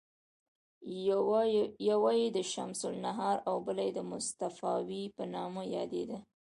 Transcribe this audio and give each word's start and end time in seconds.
یوه 1.89 2.11
یې 2.19 2.27
د 2.37 2.39
شمس 2.51 2.79
النهار 2.91 3.37
او 3.49 3.55
بله 3.65 3.81
یې 3.87 3.91
د 3.95 3.99
مصطفاوي 4.11 5.03
په 5.15 5.23
نامه 5.33 5.61
یادیده. 5.75 6.17